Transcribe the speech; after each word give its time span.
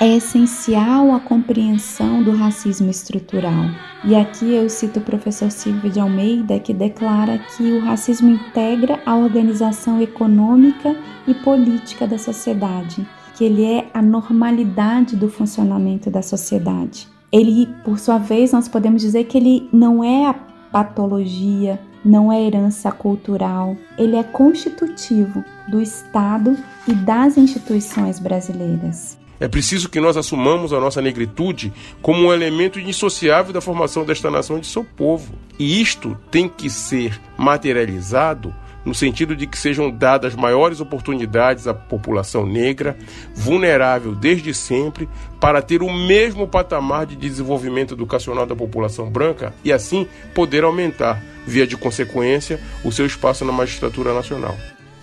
é 0.00 0.14
essencial 0.14 1.12
a 1.12 1.18
compreensão 1.18 2.22
do 2.22 2.30
racismo 2.30 2.88
estrutural. 2.88 3.64
E 4.04 4.14
aqui 4.14 4.54
eu 4.54 4.70
cito 4.70 5.00
o 5.00 5.02
professor 5.02 5.50
Silvio 5.50 5.90
de 5.90 5.98
Almeida, 5.98 6.60
que 6.60 6.72
declara 6.72 7.38
que 7.38 7.64
o 7.72 7.80
racismo 7.80 8.30
integra 8.30 9.00
a 9.04 9.16
organização 9.16 10.00
econômica 10.00 10.94
e 11.26 11.34
política 11.34 12.06
da 12.06 12.16
sociedade, 12.16 13.04
que 13.34 13.42
ele 13.42 13.64
é 13.64 13.90
a 13.92 14.00
normalidade 14.00 15.16
do 15.16 15.28
funcionamento 15.28 16.08
da 16.10 16.22
sociedade. 16.22 17.08
Ele, 17.32 17.68
por 17.84 17.98
sua 17.98 18.18
vez, 18.18 18.52
nós 18.52 18.68
podemos 18.68 19.02
dizer 19.02 19.24
que 19.24 19.36
ele 19.36 19.68
não 19.72 20.04
é 20.04 20.26
a 20.26 20.34
patologia, 20.70 21.80
não 22.04 22.32
é 22.32 22.40
herança 22.40 22.92
cultural, 22.92 23.76
ele 23.98 24.14
é 24.14 24.22
constitutivo 24.22 25.44
do 25.68 25.82
Estado 25.82 26.56
e 26.86 26.94
das 26.94 27.36
instituições 27.36 28.20
brasileiras. 28.20 29.18
É 29.40 29.46
preciso 29.46 29.88
que 29.88 30.00
nós 30.00 30.16
assumamos 30.16 30.72
a 30.72 30.80
nossa 30.80 31.00
negritude 31.00 31.72
como 32.02 32.26
um 32.26 32.32
elemento 32.32 32.80
indissociável 32.80 33.52
da 33.52 33.60
formação 33.60 34.04
desta 34.04 34.30
nação 34.30 34.58
e 34.58 34.60
de 34.60 34.66
seu 34.66 34.84
povo. 34.84 35.34
E 35.58 35.80
isto 35.80 36.16
tem 36.30 36.48
que 36.48 36.68
ser 36.68 37.20
materializado 37.36 38.54
no 38.84 38.94
sentido 38.94 39.36
de 39.36 39.46
que 39.46 39.58
sejam 39.58 39.90
dadas 39.90 40.34
maiores 40.34 40.80
oportunidades 40.80 41.66
à 41.66 41.74
população 41.74 42.46
negra, 42.46 42.96
vulnerável 43.34 44.14
desde 44.14 44.54
sempre, 44.54 45.08
para 45.38 45.60
ter 45.60 45.82
o 45.82 45.92
mesmo 45.92 46.48
patamar 46.48 47.04
de 47.04 47.14
desenvolvimento 47.14 47.94
educacional 47.94 48.46
da 48.46 48.56
população 48.56 49.10
branca 49.10 49.54
e 49.62 49.72
assim 49.72 50.06
poder 50.34 50.64
aumentar, 50.64 51.22
via 51.46 51.66
de 51.66 51.76
consequência, 51.76 52.60
o 52.82 52.90
seu 52.90 53.04
espaço 53.04 53.44
na 53.44 53.52
magistratura 53.52 54.14
nacional. 54.14 54.56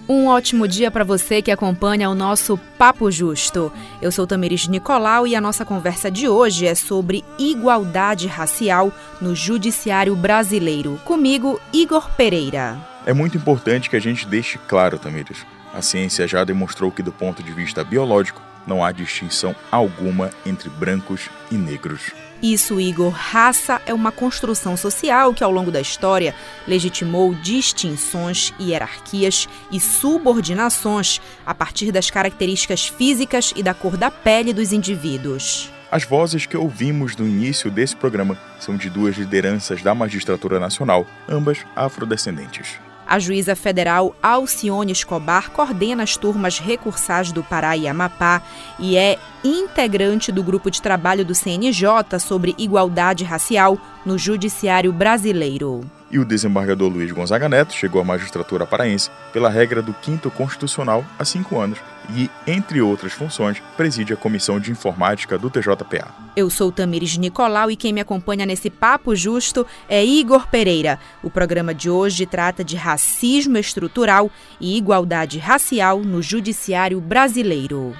Um 0.07 0.27
ótimo 0.27 0.67
dia 0.67 0.91
para 0.91 1.03
você 1.03 1.41
que 1.41 1.49
acompanha 1.49 2.07
o 2.11 2.13
nosso 2.13 2.59
Papo 2.77 3.09
Justo. 3.09 3.73
Eu 3.99 4.11
sou 4.11 4.27
Tamiris 4.27 4.67
Nicolau 4.67 5.25
e 5.25 5.35
a 5.35 5.41
nossa 5.41 5.65
conversa 5.65 6.11
de 6.11 6.27
hoje 6.29 6.67
é 6.67 6.75
sobre 6.75 7.25
igualdade 7.39 8.27
racial 8.27 8.93
no 9.19 9.33
judiciário 9.33 10.15
brasileiro. 10.15 11.01
Comigo, 11.03 11.59
Igor 11.73 12.07
Pereira. 12.11 12.77
É 13.03 13.13
muito 13.13 13.35
importante 13.35 13.89
que 13.89 13.95
a 13.95 13.99
gente 13.99 14.27
deixe 14.27 14.59
claro, 14.67 14.99
Tamires. 14.99 15.43
A 15.73 15.81
ciência 15.81 16.27
já 16.27 16.43
demonstrou 16.43 16.91
que, 16.91 17.01
do 17.01 17.11
ponto 17.11 17.41
de 17.41 17.51
vista 17.51 17.83
biológico, 17.83 18.39
não 18.67 18.83
há 18.83 18.91
distinção 18.91 19.55
alguma 19.71 20.31
entre 20.45 20.69
brancos 20.69 21.29
e 21.51 21.55
negros. 21.55 22.11
Isso, 22.41 22.79
Igor, 22.79 23.09
raça 23.09 23.81
é 23.85 23.93
uma 23.93 24.11
construção 24.11 24.75
social 24.75 25.33
que, 25.33 25.43
ao 25.43 25.51
longo 25.51 25.71
da 25.71 25.81
história, 25.81 26.35
legitimou 26.67 27.33
distinções, 27.33 28.53
hierarquias 28.59 29.47
e 29.71 29.79
subordinações 29.79 31.21
a 31.45 31.55
partir 31.55 31.91
das 31.91 32.09
características 32.09 32.87
físicas 32.87 33.53
e 33.55 33.63
da 33.63 33.73
cor 33.73 33.97
da 33.97 34.11
pele 34.11 34.53
dos 34.53 34.71
indivíduos. 34.71 35.71
As 35.91 36.03
vozes 36.03 36.45
que 36.45 36.57
ouvimos 36.57 37.15
no 37.15 37.25
início 37.25 37.71
desse 37.71 37.95
programa 37.95 38.37
são 38.59 38.75
de 38.75 38.89
duas 38.89 39.15
lideranças 39.15 39.81
da 39.81 39.95
magistratura 39.95 40.59
nacional, 40.59 41.07
ambas 41.29 41.59
afrodescendentes. 41.75 42.79
A 43.07 43.19
juíza 43.19 43.55
federal 43.55 44.15
Alcione 44.21 44.91
Escobar 44.91 45.51
coordena 45.51 46.03
as 46.03 46.17
turmas 46.17 46.57
recursais 46.57 47.31
do 47.31 47.43
Pará 47.43 47.77
e 47.77 47.87
Amapá 47.87 48.41
e 48.79 48.97
é 48.97 49.19
integrante 49.43 50.31
do 50.31 50.43
grupo 50.43 50.71
de 50.71 50.81
trabalho 50.81 51.23
do 51.23 51.35
CNJ 51.35 52.19
sobre 52.19 52.55
igualdade 52.57 53.23
racial 53.23 53.77
no 54.05 54.17
Judiciário 54.17 54.91
Brasileiro. 54.91 55.81
E 56.09 56.17
o 56.17 56.25
desembargador 56.25 56.91
Luiz 56.91 57.11
Gonzaga 57.11 57.49
Neto 57.49 57.73
chegou 57.73 58.01
à 58.01 58.03
magistratura 58.03 58.65
paraense 58.65 59.09
pela 59.31 59.49
regra 59.49 59.81
do 59.81 59.93
quinto 59.93 60.31
constitucional 60.31 61.05
há 61.19 61.25
cinco 61.25 61.59
anos 61.59 61.79
e, 62.15 62.29
entre 62.45 62.81
outras 62.81 63.13
funções, 63.13 63.61
preside 63.77 64.13
a 64.13 64.17
Comissão 64.17 64.59
de 64.59 64.71
Informática 64.71 65.37
do 65.37 65.49
TJPA. 65.49 66.13
Eu 66.35 66.49
sou 66.49 66.71
Tamires 66.71 67.17
Nicolau 67.17 67.71
e 67.71 67.75
quem 67.75 67.93
me 67.93 68.01
acompanha 68.01 68.45
nesse 68.45 68.69
Papo 68.69 69.15
Justo 69.15 69.65
é 69.87 70.03
Igor 70.03 70.47
Pereira. 70.47 70.99
O 71.23 71.29
programa 71.29 71.73
de 71.73 71.89
hoje 71.89 72.25
trata 72.25 72.63
de 72.63 72.75
racismo 72.75 73.57
estrutural 73.57 74.29
e 74.59 74.77
igualdade 74.77 75.39
racial 75.39 75.99
no 75.99 76.21
judiciário 76.21 76.99
brasileiro. 76.99 77.95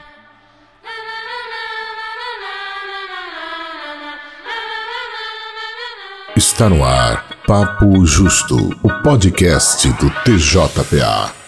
Está 6.35 6.69
no 6.69 6.84
ar 6.84 7.25
Papo 7.47 8.06
Justo, 8.06 8.57
o 8.84 9.01
podcast 9.01 9.88
do 9.94 10.09
TJPA. 10.24 11.44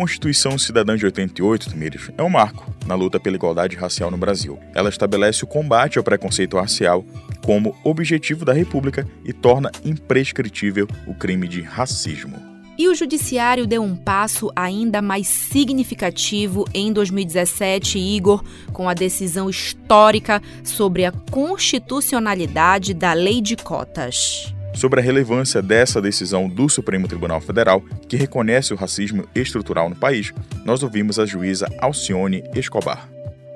Constituição 0.00 0.56
Cidadã 0.56 0.96
de 0.96 1.04
88, 1.04 1.68
Tamires, 1.68 2.10
é 2.16 2.22
um 2.22 2.30
marco 2.30 2.74
na 2.86 2.94
luta 2.94 3.20
pela 3.20 3.36
igualdade 3.36 3.76
racial 3.76 4.10
no 4.10 4.16
Brasil. 4.16 4.58
Ela 4.74 4.88
estabelece 4.88 5.44
o 5.44 5.46
combate 5.46 5.98
ao 5.98 6.02
preconceito 6.02 6.56
racial 6.56 7.04
como 7.44 7.76
objetivo 7.84 8.42
da 8.42 8.54
República 8.54 9.06
e 9.22 9.34
torna 9.34 9.70
imprescritível 9.84 10.88
o 11.06 11.12
crime 11.12 11.46
de 11.46 11.60
racismo. 11.60 12.40
E 12.78 12.88
o 12.88 12.94
Judiciário 12.94 13.66
deu 13.66 13.82
um 13.82 13.94
passo 13.94 14.50
ainda 14.56 15.02
mais 15.02 15.26
significativo 15.26 16.64
em 16.72 16.94
2017, 16.94 17.98
Igor, 17.98 18.42
com 18.72 18.88
a 18.88 18.94
decisão 18.94 19.50
histórica 19.50 20.40
sobre 20.64 21.04
a 21.04 21.12
constitucionalidade 21.12 22.94
da 22.94 23.12
Lei 23.12 23.42
de 23.42 23.54
Cotas. 23.54 24.54
Sobre 24.74 25.00
a 25.00 25.02
relevância 25.02 25.60
dessa 25.60 26.00
decisão 26.00 26.48
do 26.48 26.68
Supremo 26.68 27.08
Tribunal 27.08 27.40
Federal, 27.40 27.82
que 28.08 28.16
reconhece 28.16 28.72
o 28.72 28.76
racismo 28.76 29.24
estrutural 29.34 29.90
no 29.90 29.96
país, 29.96 30.32
nós 30.64 30.82
ouvimos 30.82 31.18
a 31.18 31.26
juíza 31.26 31.68
Alcione 31.80 32.44
Escobar. 32.54 33.08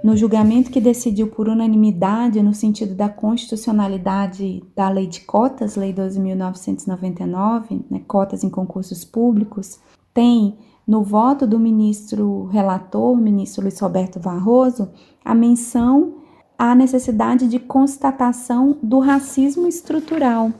No 0.03 0.17
julgamento 0.17 0.71
que 0.71 0.81
decidiu 0.83 1.29
por 1.29 1.49
unanimidade 1.49 2.43
no 2.43 2.53
sentido 2.53 2.95
da 2.95 3.09
constitucionalidade 3.09 4.63
da 4.77 4.91
Lei 4.91 5.07
de 5.07 5.21
Cotas, 5.21 5.77
Lei 5.77 5.95
12.999, 5.95 7.85
né, 7.91 8.03
cotas 8.07 8.45
em 8.45 8.51
concursos 8.51 9.03
públicos, 9.03 9.81
tem 10.13 10.59
no 10.87 11.03
voto 11.03 11.47
do 11.47 11.59
ministro 11.59 12.45
relator, 12.47 13.17
ministro 13.17 13.63
Luiz 13.63 13.81
Roberto 13.81 14.21
Barroso, 14.21 14.91
a 15.25 15.35
menção 15.35 16.17
à 16.59 16.75
necessidade 16.75 17.49
de 17.49 17.59
constatação 17.59 18.77
do 18.83 18.99
racismo 18.99 19.67
estrutural, 19.67 20.53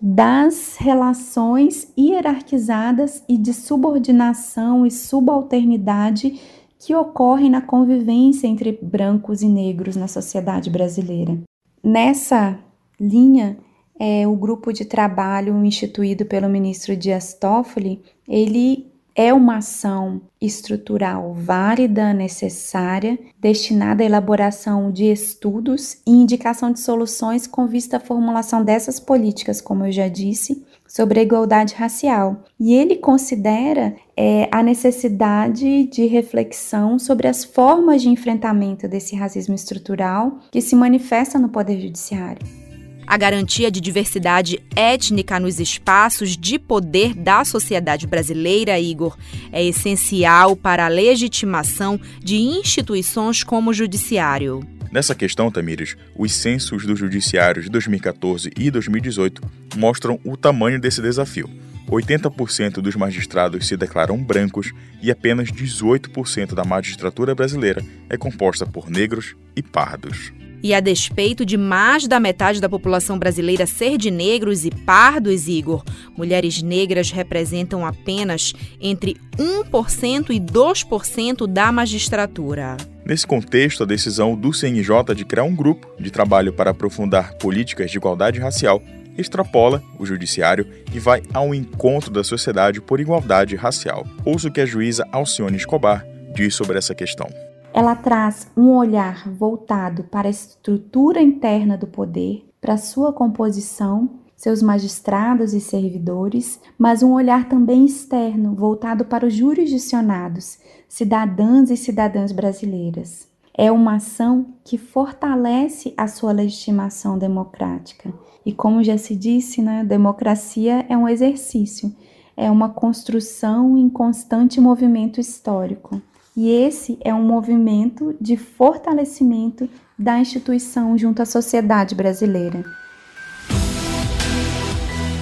das 0.00 0.76
relações 0.76 1.92
hierarquizadas 1.96 3.22
e 3.28 3.38
de 3.38 3.52
subordinação 3.52 4.86
e 4.86 4.90
subalternidade 4.90 6.40
que 6.78 6.94
ocorrem 6.94 7.48
na 7.48 7.62
convivência 7.62 8.46
entre 8.46 8.78
brancos 8.82 9.40
e 9.42 9.48
negros 9.48 9.96
na 9.96 10.06
sociedade 10.06 10.68
brasileira. 10.68 11.38
Nessa 11.82 12.58
linha, 13.00 13.56
é, 13.98 14.26
o 14.26 14.34
grupo 14.34 14.72
de 14.72 14.84
trabalho 14.84 15.64
instituído 15.64 16.26
pelo 16.26 16.48
ministro 16.48 16.96
Dias 16.96 17.32
Toffoli, 17.34 18.02
ele 18.28 18.92
é 19.14 19.32
uma 19.32 19.58
ação 19.58 20.20
estrutural 20.40 21.32
válida, 21.34 22.12
necessária, 22.12 23.18
destinada 23.40 24.02
à 24.02 24.06
elaboração 24.06 24.90
de 24.90 25.04
estudos 25.04 25.98
e 26.06 26.10
indicação 26.10 26.72
de 26.72 26.80
soluções 26.80 27.46
com 27.46 27.66
vista 27.66 27.98
à 27.98 28.00
formulação 28.00 28.64
dessas 28.64 28.98
políticas, 28.98 29.60
como 29.60 29.86
eu 29.86 29.92
já 29.92 30.08
disse, 30.08 30.64
sobre 30.86 31.20
a 31.20 31.22
igualdade 31.22 31.74
racial. 31.74 32.44
E 32.58 32.74
ele 32.74 32.96
considera 32.96 33.94
é, 34.16 34.48
a 34.50 34.62
necessidade 34.62 35.84
de 35.84 36.06
reflexão 36.06 36.98
sobre 36.98 37.28
as 37.28 37.44
formas 37.44 38.02
de 38.02 38.08
enfrentamento 38.08 38.88
desse 38.88 39.14
racismo 39.14 39.54
estrutural 39.54 40.38
que 40.50 40.60
se 40.60 40.74
manifesta 40.74 41.38
no 41.38 41.48
Poder 41.48 41.80
Judiciário. 41.80 42.63
A 43.06 43.16
garantia 43.16 43.70
de 43.70 43.80
diversidade 43.80 44.60
étnica 44.74 45.38
nos 45.38 45.60
espaços 45.60 46.36
de 46.36 46.58
poder 46.58 47.14
da 47.14 47.44
sociedade 47.44 48.06
brasileira, 48.06 48.78
Igor, 48.80 49.16
é 49.52 49.62
essencial 49.64 50.56
para 50.56 50.86
a 50.86 50.88
legitimação 50.88 52.00
de 52.22 52.36
instituições 52.36 53.44
como 53.44 53.70
o 53.70 53.74
Judiciário. 53.74 54.66
Nessa 54.90 55.14
questão, 55.14 55.50
Tamires, 55.50 55.96
os 56.16 56.32
censos 56.32 56.86
do 56.86 56.94
Judiciário 56.94 57.62
de 57.62 57.68
2014 57.68 58.50
e 58.56 58.70
2018 58.70 59.42
mostram 59.76 60.20
o 60.24 60.36
tamanho 60.36 60.80
desse 60.80 61.02
desafio. 61.02 61.50
80% 61.90 62.74
dos 62.74 62.96
magistrados 62.96 63.66
se 63.66 63.76
declaram 63.76 64.16
brancos 64.16 64.72
e 65.02 65.10
apenas 65.10 65.50
18% 65.50 66.54
da 66.54 66.64
magistratura 66.64 67.34
brasileira 67.34 67.84
é 68.08 68.16
composta 68.16 68.64
por 68.64 68.88
negros 68.88 69.34
e 69.54 69.62
pardos. 69.62 70.32
E 70.64 70.72
a 70.72 70.80
despeito 70.80 71.44
de 71.44 71.58
mais 71.58 72.08
da 72.08 72.18
metade 72.18 72.58
da 72.58 72.70
população 72.70 73.18
brasileira 73.18 73.66
ser 73.66 73.98
de 73.98 74.10
negros 74.10 74.64
e 74.64 74.70
pardos, 74.70 75.46
Igor, 75.46 75.84
mulheres 76.16 76.62
negras 76.62 77.10
representam 77.10 77.84
apenas 77.84 78.54
entre 78.80 79.18
1% 79.36 80.30
e 80.30 80.40
2% 80.40 81.46
da 81.46 81.70
magistratura. 81.70 82.78
Nesse 83.04 83.26
contexto, 83.26 83.82
a 83.82 83.86
decisão 83.86 84.34
do 84.34 84.54
CNJ 84.54 85.14
de 85.14 85.26
criar 85.26 85.44
um 85.44 85.54
grupo 85.54 85.86
de 86.00 86.10
trabalho 86.10 86.50
para 86.50 86.70
aprofundar 86.70 87.34
políticas 87.34 87.90
de 87.90 87.98
igualdade 87.98 88.40
racial 88.40 88.82
extrapola 89.18 89.82
o 89.98 90.06
judiciário 90.06 90.66
e 90.94 90.98
vai 90.98 91.22
ao 91.34 91.54
encontro 91.54 92.10
da 92.10 92.24
sociedade 92.24 92.80
por 92.80 93.00
igualdade 93.00 93.54
racial. 93.54 94.06
Ouça 94.24 94.48
o 94.48 94.50
que 94.50 94.62
a 94.62 94.66
juíza 94.66 95.06
Alcione 95.12 95.58
Escobar 95.58 96.06
diz 96.34 96.54
sobre 96.54 96.78
essa 96.78 96.94
questão. 96.94 97.28
Ela 97.76 97.96
traz 97.96 98.46
um 98.56 98.70
olhar 98.76 99.28
voltado 99.28 100.04
para 100.04 100.28
a 100.28 100.30
estrutura 100.30 101.20
interna 101.20 101.76
do 101.76 101.88
poder, 101.88 102.48
para 102.60 102.76
sua 102.76 103.12
composição, 103.12 104.10
seus 104.36 104.62
magistrados 104.62 105.52
e 105.52 105.60
servidores, 105.60 106.60
mas 106.78 107.02
um 107.02 107.12
olhar 107.12 107.48
também 107.48 107.84
externo, 107.84 108.54
voltado 108.54 109.04
para 109.04 109.26
os 109.26 109.34
jurisdicionados, 109.34 110.56
cidadãs 110.88 111.68
e 111.68 111.76
cidadãs 111.76 112.30
brasileiras. 112.30 113.28
É 113.52 113.72
uma 113.72 113.96
ação 113.96 114.54
que 114.62 114.78
fortalece 114.78 115.92
a 115.96 116.06
sua 116.06 116.30
legitimação 116.30 117.18
democrática. 117.18 118.14
E 118.46 118.52
como 118.52 118.84
já 118.84 118.96
se 118.96 119.16
disse, 119.16 119.60
né, 119.60 119.82
democracia 119.82 120.86
é 120.88 120.96
um 120.96 121.08
exercício, 121.08 121.92
é 122.36 122.48
uma 122.48 122.68
construção 122.68 123.76
em 123.76 123.88
constante 123.88 124.60
movimento 124.60 125.18
histórico. 125.18 126.00
E 126.36 126.50
esse 126.50 126.98
é 127.04 127.14
um 127.14 127.22
movimento 127.22 128.16
de 128.20 128.36
fortalecimento 128.36 129.68
da 129.96 130.18
instituição 130.18 130.98
junto 130.98 131.22
à 131.22 131.24
sociedade 131.24 131.94
brasileira. 131.94 132.64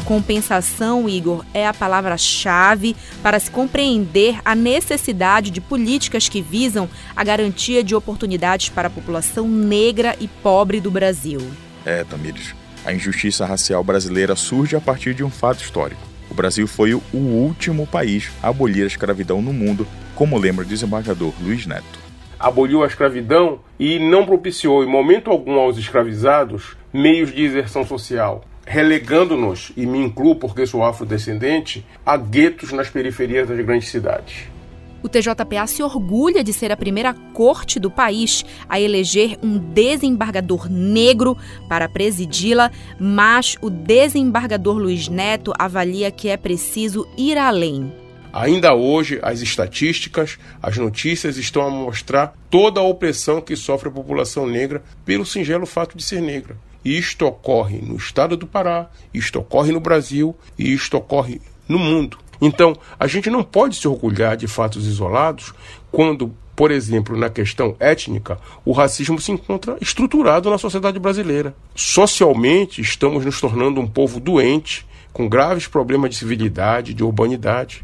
Compensação, 0.06 1.06
Igor, 1.06 1.44
é 1.52 1.66
a 1.66 1.74
palavra-chave 1.74 2.96
para 3.22 3.38
se 3.38 3.50
compreender 3.50 4.40
a 4.42 4.54
necessidade 4.54 5.50
de 5.50 5.60
políticas 5.60 6.30
que 6.30 6.40
visam 6.40 6.88
a 7.14 7.22
garantia 7.22 7.84
de 7.84 7.94
oportunidades 7.94 8.70
para 8.70 8.88
a 8.88 8.90
população 8.90 9.46
negra 9.46 10.16
e 10.18 10.26
pobre 10.26 10.80
do 10.80 10.90
Brasil. 10.90 11.40
É, 11.84 12.04
Tamires. 12.04 12.54
A 12.86 12.92
injustiça 12.92 13.44
racial 13.44 13.84
brasileira 13.84 14.34
surge 14.34 14.76
a 14.76 14.80
partir 14.80 15.14
de 15.14 15.22
um 15.22 15.30
fato 15.30 15.62
histórico. 15.62 16.00
O 16.30 16.34
Brasil 16.34 16.66
foi 16.66 16.94
o 16.94 17.02
último 17.12 17.86
país 17.86 18.30
a 18.42 18.48
abolir 18.48 18.84
a 18.84 18.86
escravidão 18.86 19.42
no 19.42 19.52
mundo 19.52 19.86
como 20.14 20.38
lembra 20.38 20.64
o 20.64 20.68
desembargador 20.68 21.32
Luiz 21.40 21.66
Neto. 21.66 22.00
Aboliu 22.38 22.82
a 22.82 22.86
escravidão 22.86 23.60
e 23.78 23.98
não 23.98 24.26
propiciou 24.26 24.82
em 24.82 24.88
momento 24.88 25.30
algum 25.30 25.58
aos 25.58 25.78
escravizados 25.78 26.76
meios 26.92 27.32
de 27.32 27.42
exerção 27.42 27.86
social, 27.86 28.44
relegando-nos, 28.66 29.72
e 29.76 29.86
me 29.86 29.98
incluo 29.98 30.36
porque 30.36 30.66
sou 30.66 30.84
afrodescendente, 30.84 31.86
a 32.04 32.16
guetos 32.16 32.72
nas 32.72 32.88
periferias 32.88 33.48
das 33.48 33.64
grandes 33.64 33.88
cidades. 33.88 34.52
O 35.02 35.08
TJPA 35.08 35.66
se 35.66 35.82
orgulha 35.82 36.44
de 36.44 36.52
ser 36.52 36.70
a 36.70 36.76
primeira 36.76 37.12
corte 37.32 37.80
do 37.80 37.90
país 37.90 38.44
a 38.68 38.80
eleger 38.80 39.36
um 39.42 39.58
desembargador 39.58 40.70
negro 40.70 41.36
para 41.68 41.88
presidi-la, 41.88 42.70
mas 43.00 43.56
o 43.60 43.68
desembargador 43.68 44.78
Luiz 44.78 45.08
Neto 45.08 45.52
avalia 45.58 46.10
que 46.12 46.28
é 46.28 46.36
preciso 46.36 47.08
ir 47.18 47.36
além. 47.36 48.01
Ainda 48.32 48.74
hoje, 48.74 49.18
as 49.22 49.42
estatísticas, 49.42 50.38
as 50.62 50.78
notícias 50.78 51.36
estão 51.36 51.66
a 51.66 51.70
mostrar 51.70 52.34
toda 52.48 52.80
a 52.80 52.82
opressão 52.82 53.42
que 53.42 53.54
sofre 53.54 53.90
a 53.90 53.92
população 53.92 54.46
negra 54.46 54.82
pelo 55.04 55.26
singelo 55.26 55.66
fato 55.66 55.96
de 55.96 56.02
ser 56.02 56.22
negra. 56.22 56.56
Isto 56.82 57.26
ocorre 57.26 57.78
no 57.82 57.94
estado 57.96 58.36
do 58.36 58.46
Pará, 58.46 58.88
isto 59.12 59.38
ocorre 59.38 59.70
no 59.70 59.80
Brasil 59.80 60.34
e 60.58 60.72
isto 60.72 60.96
ocorre 60.96 61.40
no 61.68 61.78
mundo. 61.78 62.18
Então, 62.40 62.74
a 62.98 63.06
gente 63.06 63.30
não 63.30 63.44
pode 63.44 63.76
se 63.76 63.86
orgulhar 63.86 64.36
de 64.36 64.48
fatos 64.48 64.86
isolados 64.86 65.52
quando, 65.92 66.34
por 66.56 66.70
exemplo, 66.72 67.16
na 67.16 67.28
questão 67.28 67.76
étnica, 67.78 68.38
o 68.64 68.72
racismo 68.72 69.20
se 69.20 69.30
encontra 69.30 69.76
estruturado 69.80 70.50
na 70.50 70.58
sociedade 70.58 70.98
brasileira. 70.98 71.54
Socialmente, 71.74 72.80
estamos 72.80 73.24
nos 73.24 73.40
tornando 73.40 73.80
um 73.80 73.86
povo 73.86 74.18
doente, 74.18 74.84
com 75.12 75.28
graves 75.28 75.68
problemas 75.68 76.10
de 76.10 76.16
civilidade, 76.16 76.94
de 76.94 77.04
urbanidade. 77.04 77.82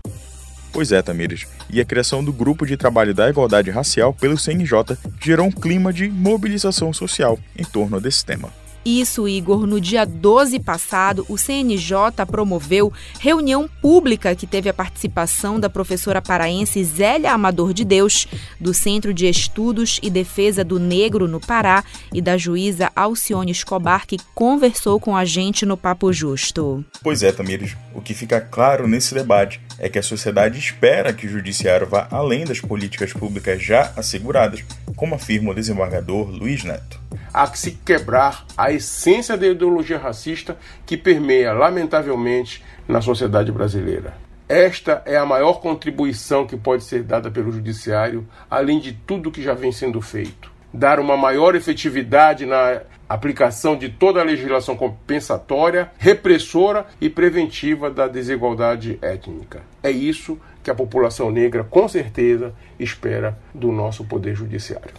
Pois 0.73 0.93
é, 0.93 1.03
Tamires. 1.03 1.47
E 1.71 1.81
a 1.81 1.85
criação 1.85 2.23
do 2.23 2.33
Grupo 2.33 2.67
de 2.67 2.77
Trabalho 2.77 3.15
da 3.15 3.29
Igualdade 3.29 3.71
Racial 3.71 4.13
pelo 4.13 4.39
CNJ 4.39 4.97
gerou 5.21 5.47
um 5.47 5.53
clima 5.53 5.93
de 5.93 6.09
mobilização 6.09 6.93
social 6.93 7.39
em 7.57 7.65
torno 7.65 8.01
desse 8.01 8.25
tema. 8.25 8.51
Isso, 8.89 9.29
Igor. 9.29 9.67
No 9.67 9.79
dia 9.79 10.07
12 10.07 10.61
passado, 10.61 11.27
o 11.29 11.37
CNJ 11.37 12.25
promoveu 12.27 12.91
reunião 13.21 13.69
pública 13.83 14.35
que 14.35 14.47
teve 14.47 14.71
a 14.71 14.73
participação 14.73 15.61
da 15.61 15.69
professora 15.69 16.23
paraense 16.23 16.83
Zélia 16.85 17.35
Amador 17.35 17.75
de 17.75 17.85
Deus, 17.85 18.27
do 18.59 18.73
Centro 18.73 19.13
de 19.13 19.29
Estudos 19.29 20.01
e 20.03 20.09
Defesa 20.09 20.65
do 20.65 20.79
Negro 20.79 21.29
no 21.29 21.39
Pará, 21.39 21.85
e 22.15 22.23
da 22.23 22.39
juíza 22.39 22.91
Alcione 22.97 23.53
Escobar, 23.53 24.07
que 24.07 24.17
conversou 24.35 24.99
com 24.99 25.15
a 25.15 25.27
gente 25.27 25.67
no 25.67 25.77
Papo 25.77 26.11
Justo. 26.11 26.83
Pois 27.03 27.23
é, 27.23 27.31
Tamires. 27.31 27.77
O 27.95 28.01
que 28.01 28.15
fica 28.15 28.41
claro 28.41 28.89
nesse 28.89 29.13
debate 29.13 29.61
é 29.79 29.91
que 29.91 29.99
a 29.99 30.03
sociedade 30.03 30.59
espera 30.59 31.13
que 31.13 31.27
o 31.27 31.31
judiciário 31.31 31.87
vá 31.87 32.09
além 32.11 32.47
das 32.47 32.59
políticas 32.61 33.13
públicas 33.13 33.63
já 33.63 33.93
asseguradas, 33.95 34.65
como 34.97 35.15
afirma 35.15 35.51
o 35.51 35.55
desembargador 35.55 36.31
Luiz 36.31 36.65
Neto. 36.65 37.08
Há 37.33 37.47
que 37.47 37.59
se 37.59 37.73
quebrar 37.73 38.45
a 38.57 38.73
essência 38.73 39.37
da 39.37 39.47
ideologia 39.47 39.99
racista 39.99 40.57
que 40.85 40.97
permeia, 40.97 41.53
lamentavelmente, 41.53 42.65
na 42.87 43.01
sociedade 43.01 43.53
brasileira. 43.53 44.15
Esta 44.49 45.03
é 45.05 45.17
a 45.17 45.27
maior 45.27 45.61
contribuição 45.61 46.47
que 46.47 46.57
pode 46.57 46.83
ser 46.83 47.03
dada 47.03 47.31
pelo 47.31 47.53
Judiciário, 47.53 48.27
além 48.51 48.81
de 48.81 48.93
tudo 48.93 49.31
que 49.31 49.43
já 49.43 49.53
vem 49.53 49.71
sendo 49.71 50.01
feito. 50.01 50.51
Dar 50.73 50.99
uma 50.99 51.17
maior 51.17 51.55
efetividade 51.55 52.47
na 52.47 52.81
aplicação 53.09 53.77
de 53.77 53.89
toda 53.89 54.21
a 54.21 54.25
legislação 54.25 54.77
compensatória, 54.77 55.91
repressora 55.99 56.87
e 57.01 57.09
preventiva 57.09 57.91
da 57.91 58.07
desigualdade 58.07 58.99
étnica. 59.01 59.63
É 59.83 59.91
isso 59.91 60.39
que 60.63 60.71
a 60.71 60.75
população 60.75 61.31
negra, 61.31 61.65
com 61.65 61.89
certeza, 61.89 62.55
espera 62.79 63.39
do 63.55 63.73
nosso 63.73 64.05
Poder 64.05 64.35
Judiciário. 64.35 64.95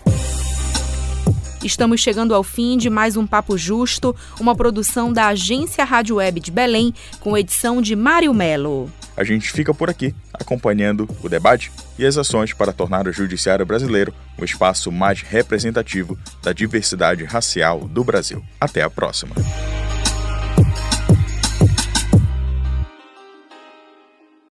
Estamos 1.63 1.99
chegando 1.99 2.33
ao 2.33 2.41
fim 2.41 2.77
de 2.77 2.89
mais 2.89 3.17
um 3.17 3.27
Papo 3.27 3.57
Justo, 3.57 4.15
uma 4.39 4.55
produção 4.55 5.11
da 5.11 5.27
Agência 5.27 5.83
Rádio 5.83 6.15
Web 6.15 6.39
de 6.39 6.51
Belém, 6.51 6.93
com 7.19 7.37
edição 7.37 7.81
de 7.81 7.97
Mário 7.97 8.33
Melo. 8.33 8.89
A 9.17 9.25
gente 9.25 9.51
fica 9.51 9.73
por 9.73 9.89
aqui, 9.89 10.15
acompanhando 10.33 11.05
o 11.21 11.27
debate 11.27 11.69
e 11.97 12.05
as 12.05 12.17
ações 12.17 12.53
para 12.53 12.71
tornar 12.71 13.07
o 13.07 13.11
Judiciário 13.11 13.65
Brasileiro 13.65 14.13
o 14.37 14.45
espaço 14.45 14.89
mais 14.89 15.21
representativo 15.21 16.17
da 16.41 16.53
diversidade 16.53 17.25
racial 17.25 17.81
do 17.81 18.05
Brasil. 18.05 18.41
Até 18.61 18.81
a 18.81 18.89
próxima. 18.89 19.35